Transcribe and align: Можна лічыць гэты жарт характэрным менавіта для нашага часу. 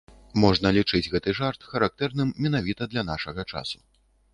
Можна 0.43 0.71
лічыць 0.77 1.11
гэты 1.11 1.29
жарт 1.41 1.69
характэрным 1.75 2.35
менавіта 2.49 2.83
для 2.95 3.09
нашага 3.15 3.41
часу. 3.51 3.77